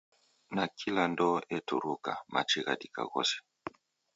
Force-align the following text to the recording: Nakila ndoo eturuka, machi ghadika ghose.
Nakila 0.55 1.03
ndoo 1.11 1.37
eturuka, 1.57 2.11
machi 2.33 2.59
ghadika 2.65 3.01
ghose. 3.11 3.37